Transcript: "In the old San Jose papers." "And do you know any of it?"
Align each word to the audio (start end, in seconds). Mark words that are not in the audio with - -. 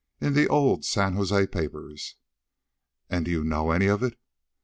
"In 0.19 0.33
the 0.33 0.47
old 0.47 0.83
San 0.83 1.13
Jose 1.13 1.45
papers." 1.45 2.15
"And 3.07 3.23
do 3.25 3.29
you 3.29 3.43
know 3.43 3.69
any 3.69 3.85
of 3.85 4.01
it?" 4.01 4.17